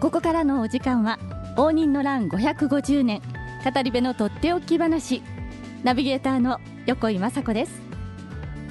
[0.00, 1.18] ここからのお時間は
[1.56, 3.20] 応仁の乱550年
[3.64, 5.22] 語り部のとっておき話
[5.82, 7.82] ナビゲーターの横井雅子です。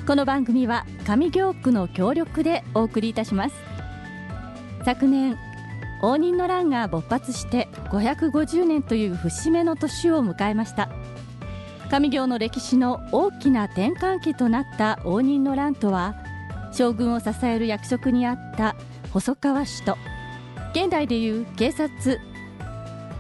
[0.08, 3.56] この番組は上京区の協力でお送りいたします。
[4.86, 5.38] 昨年
[6.02, 10.90] 応仁の乱が勃発して550年という節目の年を迎えました。
[11.90, 16.16] 上京の歴史の大きな転換期となった応仁の乱とは
[16.72, 18.78] 将軍を支える役職にあった
[19.12, 19.98] 細川氏と
[20.78, 22.20] 現代でいう警察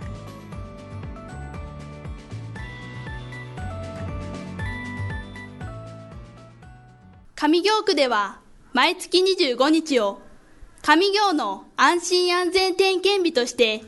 [7.42, 8.38] 上京区では
[8.72, 10.20] 毎月25日を
[10.80, 13.82] 上京の安心安全点検日として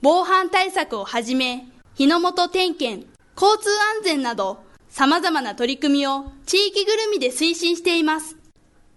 [0.00, 1.66] 防犯対策をはじめ
[1.96, 3.06] 日の元点検
[3.36, 8.38] 交通安全など様々な取り組みを地域ぐるみで推進しています。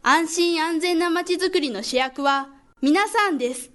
[0.03, 2.47] 安心安全な街づくりの主役は
[2.81, 3.71] 皆さんです。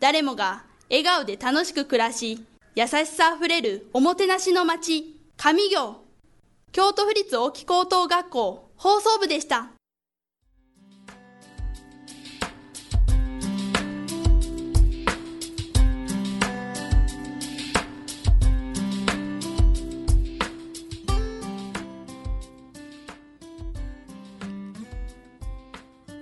[0.00, 2.44] 誰もが笑顔で楽しく暮らし
[2.74, 6.05] 優しさあふれるおもてなしの街上京
[6.76, 9.70] 京都府立沖高等学校放送部でした。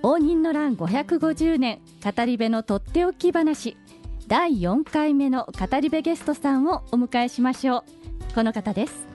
[0.03, 3.75] 応仁の乱550年語り部のとっておき話。
[4.29, 8.33] 第4回目の語り部ゲストさんをお迎えしましょう。
[8.33, 9.14] この方です。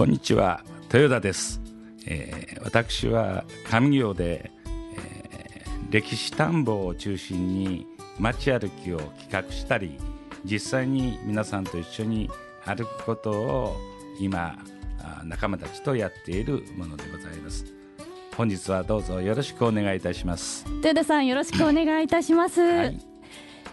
[0.00, 0.64] こんにちは。
[0.90, 1.60] 豊田です、
[2.06, 4.50] えー私は上京で、
[4.96, 7.86] えー歴史探訪を中心に
[8.18, 9.98] 街歩きを企画したり
[10.46, 12.30] 実際に皆さんと一緒に
[12.64, 13.76] 歩くことを
[14.18, 14.56] 今
[15.00, 17.66] あ仲間たちとやっているものでございます。
[18.38, 20.64] 本日はどうぞよろしくお願いいたします。
[20.76, 22.98] 豊田さんよろしくお願いいたします、はい。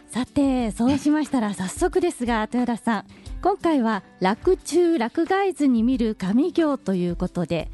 [0.09, 3.05] さてそうしましたら早速ですが豊田さん
[3.41, 7.69] 今回は洛中洛外図に見る上行ということで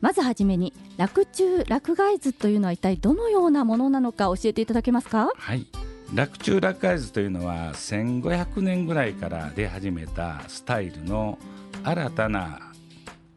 [0.00, 5.30] まずはじめに洛中洛外図というのは一体どのようなものなのか教えていただけますか？
[5.36, 5.66] はい。
[6.14, 11.38] 洛中洛外図というのは1500年ぐらいから出始めたスタイルの
[11.84, 12.72] 新たな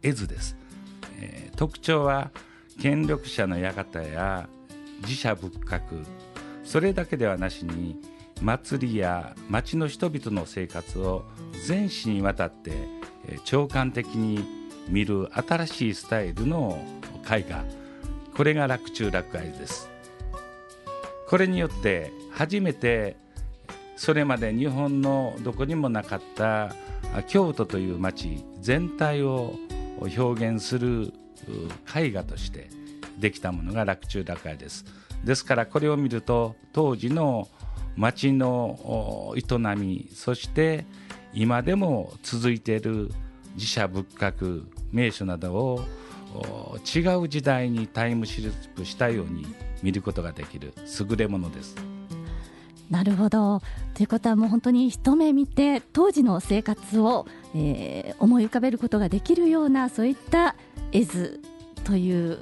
[0.01, 0.55] 絵図です、
[1.19, 2.31] えー特徴は
[2.81, 4.47] 権力者の館や
[5.01, 6.03] 寺社仏閣。
[6.63, 7.99] それだけではなしに
[8.41, 11.25] 祭りや町の人々の生活を
[11.65, 12.71] 全史にわたって
[13.27, 14.45] え長官的に
[14.87, 16.83] 見る新しいスタイルの
[17.29, 17.63] 絵画。
[18.35, 19.89] これが洛中洛外です。
[21.27, 23.15] これによって初めて
[23.95, 26.75] それまで日本のどこにもなかった
[27.27, 29.55] 京都という町全体を
[29.99, 31.13] 表現する
[31.95, 32.69] 絵画として
[33.19, 34.85] できたものが洛中洛外です。
[35.23, 37.47] ですからこれを見ると当時の
[37.95, 40.85] 町の営みそして
[41.33, 43.09] 今でも続いている
[43.55, 45.85] 寺社仏閣名所などを
[46.95, 49.45] 違う時代にタイムシリップしたように
[49.83, 50.73] 見ることができる
[51.09, 51.75] 優れものです。
[52.89, 53.61] なるほど
[53.93, 57.25] ということはもう本当に一目見て当時の生活を、
[57.55, 60.55] えー思い浮かべることができるようなそういった
[60.91, 61.41] 絵図
[61.85, 62.39] という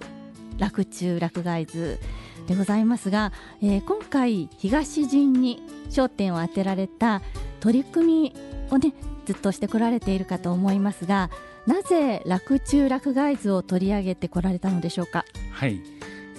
[0.58, 2.00] 洛中洛外図
[2.48, 3.32] でございますが、
[3.62, 7.22] えー今回東陣に焦点を当てられた
[7.60, 8.36] 取り組み
[8.72, 8.94] をね
[9.26, 11.30] ずっとしてこられているかと思いますが
[11.68, 15.26] なぜ洛中洛外図を取り上げてこられたのでしょうか？
[15.52, 15.82] はい、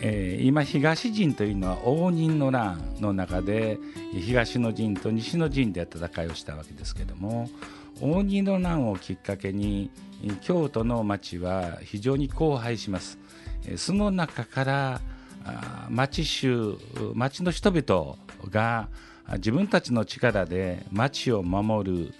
[0.00, 3.78] えー、今東陣というのは応仁の乱の中で
[4.12, 7.49] 東の陣と西の陣で戦いをしたわけですけども
[8.00, 9.90] 応仁の乱をきっかけに
[10.40, 13.19] 京都の町は非常に荒廃します
[13.76, 15.00] その中から
[15.88, 16.76] 町衆
[17.14, 18.17] 町の人々
[18.50, 18.88] が
[19.35, 22.15] 自分たちの力で町を守る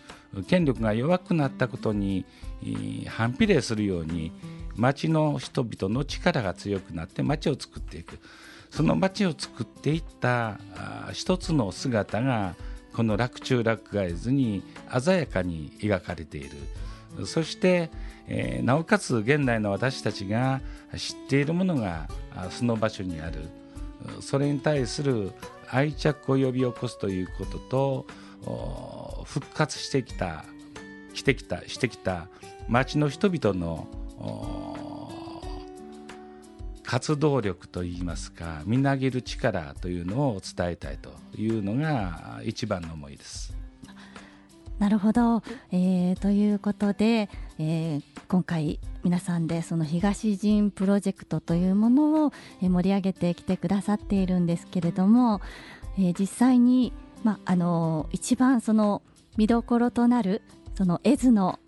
[0.47, 2.25] 権力が弱くなったことに
[3.09, 4.33] 反比例するように
[4.77, 8.19] 町の人々の力が強くなって町を作っていく。
[8.71, 10.61] その町を作っていった
[11.13, 12.55] 一つの姿が
[12.93, 14.63] この洛中洛外図に
[15.01, 17.27] 鮮やかに描かれている。
[17.27, 17.91] そして、
[18.63, 20.61] なおかつ現代の私たちが
[20.97, 22.09] 知っているものが
[22.51, 23.49] その場所にある。
[24.21, 25.33] それに対する
[25.73, 30.45] 愛着を呼び起こすということと復活してきた
[31.15, 32.29] してきたしてきた
[32.69, 33.87] 町の人々の
[36.83, 43.55] 活動力といいますかみなぎる力というのを伝えたいというのが一番の思いです。
[44.81, 45.43] なるほど、
[45.73, 47.29] えー、ということで、
[47.59, 55.41] えー、今回皆さんでその東陣プロジェクトというものを盛り上げてきてくださっているんですけれども、
[55.99, 56.93] えー、実際に、
[57.25, 59.03] まあの一番その
[59.37, 60.43] 見どころとなる
[60.77, 61.59] その絵図の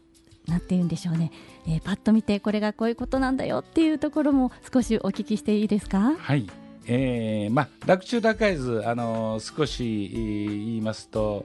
[0.47, 1.33] なんて言うんでしょうね、
[1.67, 6.15] えー、パッと見てこれがこういうことなんだよっていうところも少しお聞きしていいですか？
[6.17, 6.47] はい
[6.87, 11.45] えーまあ、洛中洛海図、あのー、少し言いますと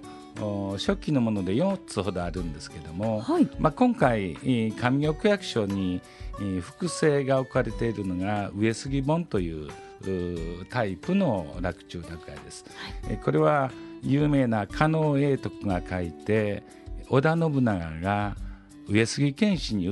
[0.73, 6.01] 初期のもので4つほどあるんですけども、はい、まあ、今回上京区役所に
[6.61, 9.69] 複製が置かれているのが上杉本という
[10.69, 12.65] タイプの洛中洛海です。
[13.03, 13.71] はい、これは
[14.03, 16.63] 有名な加納永徳が書いて
[17.09, 18.35] 織田信長が
[18.87, 19.89] 上杉謙信に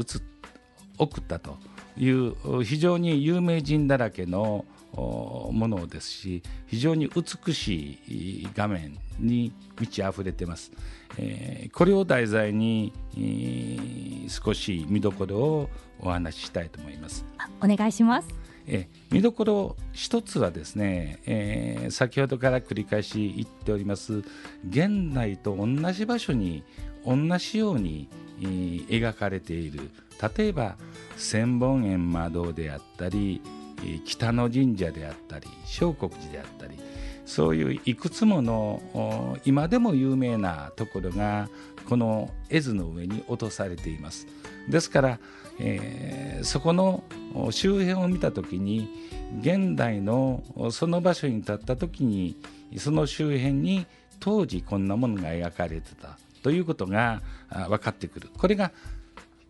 [0.97, 1.57] 送ったと
[1.97, 10.71] いう非常に有名人だらけのものですし非常に美しい画面に満ち溢れてます、
[11.17, 15.69] えー、これを題材に、えー、少し見どころを
[15.99, 17.25] お話ししたいと思います。
[17.61, 18.27] お願いします。
[18.67, 24.23] え見どころ一つはですね、えー、先ほどから繰り返し言っております
[24.67, 26.63] 現代と同じ場所に
[27.05, 28.09] 同じように
[28.39, 29.91] 描かれている。
[30.37, 30.77] 例えば
[31.17, 33.41] 千本閻魔堂であったり
[34.05, 36.77] 北野神社であったり聖国寺であったり
[37.25, 41.49] そういういくつもの今でも有名なところが
[41.89, 44.27] この絵図の上に落とされています。
[44.69, 45.19] ですから、
[45.59, 47.03] えー、そこの
[47.51, 48.89] 周辺を見た時に
[49.41, 52.35] 現代のその場所に立った時に
[52.77, 53.85] その周辺に
[54.19, 58.29] 当時こんなものが描かれてたということが分かってくる。
[58.37, 58.71] これが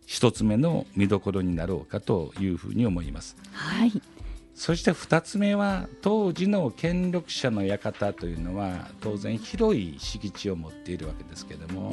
[0.06, 3.36] 一つ目の見どころになろうかというふうに思います。
[3.52, 4.02] はい。
[4.56, 11.92] そして2つ目は当時の権力者の館というのは当然広い敷地を持っているわけですけれども、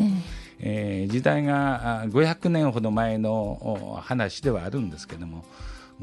[0.59, 1.05] ええ。
[1.09, 5.43] ー、時代が500年ほど前の話ではあるんですけども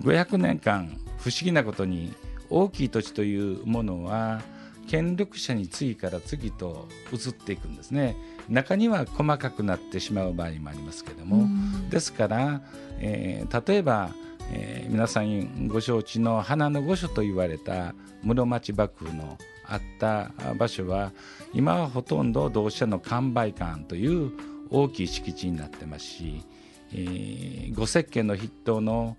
[0.00, 2.12] 500年間不思議なことに
[2.50, 4.43] 大きい土地というものは
[4.87, 8.17] 権力者に次から次と移っていくんですね。
[8.50, 11.49] 中には細かくなってしまう場合もありますけども、
[11.90, 12.61] ですから、
[12.99, 14.11] えー、例えば、
[14.52, 21.12] えー、皆さんご承知の花の御所と言われた室町幕府のあった場所は
[21.54, 24.33] 今はほとんど同社の完売館という
[24.71, 26.45] 大きい敷地になってますし、
[26.92, 29.16] えー、御石家の筆頭の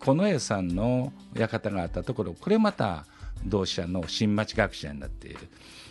[0.00, 3.06] 近衛さんの館があったところこれまた
[3.44, 5.38] 同社の新町学者になっている。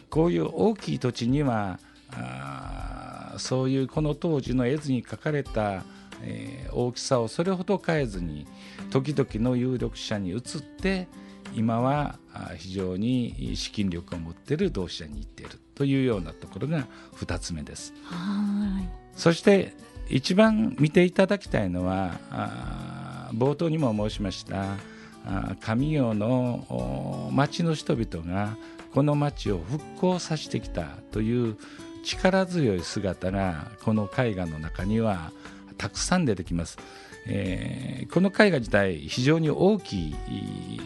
[0.10, 1.79] こういう大きい土地には
[2.12, 5.84] あそういうこの当時の絵図に描かれた、
[6.23, 8.45] えー、大きさをそれほど変えずに
[8.89, 10.41] 時々の有力者に移っ
[10.81, 11.07] て
[11.55, 12.19] 今は
[12.57, 17.93] 非常に資金力を持っている同志社に行っているというようなところが2つ目です。
[19.15, 19.73] そして
[20.09, 24.77] 一番見ていただきたいのは冒頭にも申しました
[25.59, 28.55] 上行の町の人々が
[28.93, 31.57] この町を復興させてきたという
[32.03, 35.31] 力強い姿がこの絵画の中には
[35.79, 36.77] たくさん出てきます。
[37.25, 40.15] えー、この絵画自体非常に大きい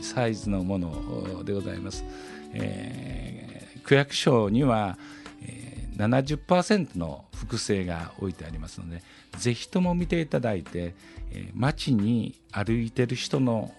[0.02, 2.06] サイズのものでございます。
[2.54, 4.98] えー、区役所には、
[5.42, 9.02] えー、70%の複製が置いてありますので
[9.38, 10.94] ぜひとも見ていただいて、
[11.32, 13.74] えー、街に歩いてる人の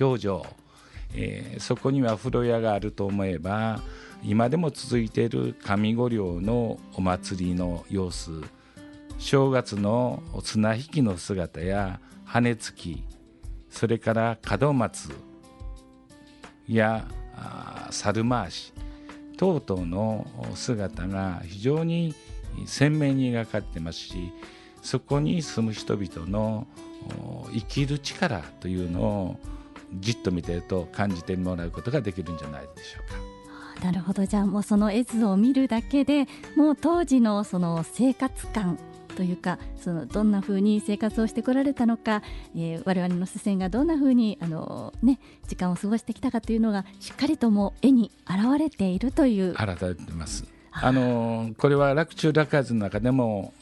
[0.00, 0.46] 表情、
[1.14, 3.82] えー、そこには風呂屋があると思えば
[4.22, 8.30] 今でも続いている上五稜のお祭りの様子
[9.20, 13.04] 正月の綱引きの姿や羽根つき
[13.68, 15.10] それから門松
[16.66, 17.06] や
[17.90, 18.72] 猿回し
[19.36, 22.14] 等々の姿が非常に
[22.66, 24.32] 鮮明に描かれてますし
[24.82, 26.66] そこに住む人々の
[27.52, 29.40] 生きる力というのを
[30.00, 33.84] じっと見てると感じてもらうことができるんじゃないでしょうか。
[33.84, 38.78] なるほどじゃあもうその絵図を見るだけでもう当時のその生活感
[39.20, 42.22] というかそのどんなふうに生活をしてこられたのか、
[42.56, 49.50] えー、我々の視線がどんなふうにあの、ね、時間を過ごしてきたかというのがしっかりとも絵に表れているという。
[49.50, 53.52] 現れてますあのこれは洛中洛外図の中でも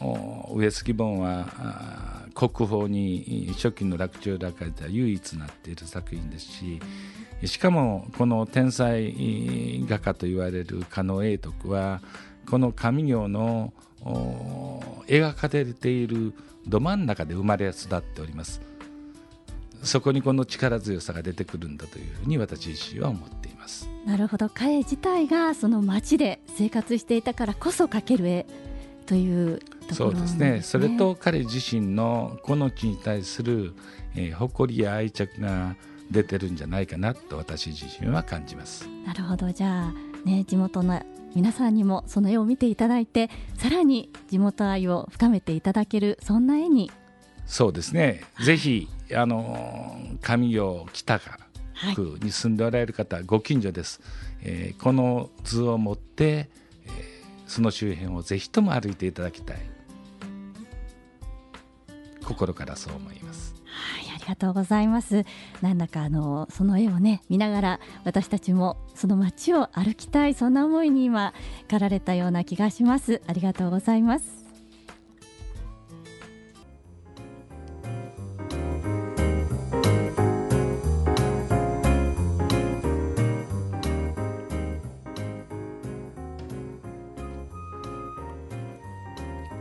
[0.54, 6.80] 上杉本は国宝に初期の洛中洛外図は唯一なっている作品ですし
[7.44, 9.12] しかもこの天才
[9.88, 12.00] 画家と言われる狩野英徳は
[12.48, 13.72] この上行の
[15.08, 16.34] 描かれている
[16.66, 18.60] ど真ん中で生まれ育っております。
[19.82, 23.88] そこにこの力強さが出てくるんだというふうに私自身は思っています。
[24.04, 24.48] なるほど。
[24.48, 28.46] 彼自体がその町で生活していたからこそ描ける絵
[29.06, 29.60] という
[29.92, 30.60] そうですね。
[30.62, 33.72] それと彼自身のこの地に対する、
[34.14, 35.76] えー、誇りや愛着が
[36.10, 38.88] 出てるんじゃないかなと私自身は感じます。
[39.06, 39.50] なるほど。
[39.52, 41.00] じゃあね地元の
[41.34, 46.90] 皆さんにもその絵を見ていただいてさらに地元愛を深めていただけるそんな絵に。
[47.46, 54.02] そうですね、ぜひあの上行北区に住んでおられる方、はい、ご近所です、
[54.42, 56.50] えー、この図を持って、
[56.84, 56.90] えー、
[57.46, 59.78] その周辺をぜひとも歩いていただきたい。
[62.28, 63.27] 心からそう思います
[64.28, 65.24] がとうございます。
[65.62, 71.32] なんだかあのその絵をね見ながら私たちもその街を歩きたいそんな思いに今
[71.62, 73.22] 駆られたような気がします。
[73.26, 74.38] ありがとうございます。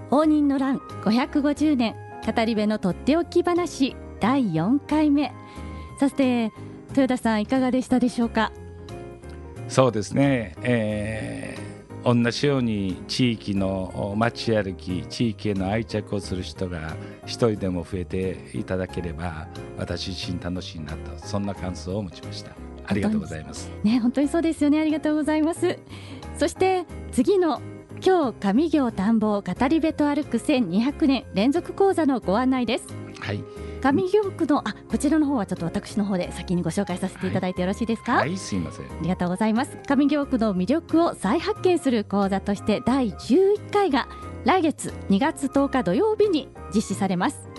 [0.09, 1.95] 応仁の乱550年
[2.25, 4.06] 語り部のとっておき話。
[4.19, 5.33] 第4回目。
[5.99, 6.51] さて
[6.89, 8.51] 豊田さんいかがでしたでしょうか？
[9.67, 16.95] そうですね、えー、同じように地域の街歩き地域への愛着をする人が
[17.25, 19.47] 一人でも増えていただければ
[19.77, 22.51] 私自身楽しいなとそんな感想を持ちました。
[22.85, 23.69] ありがとうございます。
[23.83, 24.79] ね本当にそうですよね。
[24.79, 25.77] ありがとうございます。
[26.37, 27.61] そして次の
[28.05, 32.85] 今日上行探訪語り部と歩く1200年連続講座のご案内です。
[33.19, 33.43] はい
[33.81, 37.53] 上行区のあこちらの方はちょっと私の方で先にご紹介させていただい。
[37.57, 38.85] てよろしいですか、はい、はい、すみません。
[38.85, 39.77] ありがとうございます。
[39.87, 44.07] 上行区の魅力を再発見する講座として第11回が
[44.45, 47.49] 来月2月10日土曜日に実施されます。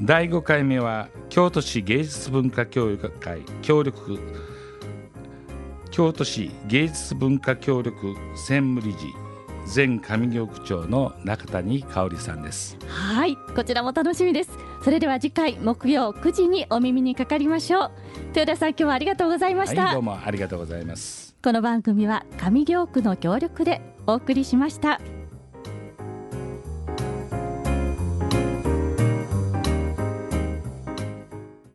[0.00, 4.18] 第5回目は京都市芸術文化協力会協力
[5.90, 9.21] 京都市芸術文化協力専務理事
[9.66, 12.76] 前上京区長の中谷香織さんです。
[12.86, 14.50] はいこちらも楽しみです。
[14.84, 17.90] それでは次回木曜9時にお耳にかかりましょう。
[18.28, 21.34] 豊田さん今日はありがとうございました、はい、どうもありがとうございます。
[21.42, 25.00] この番組は上京区の協力でお送りしました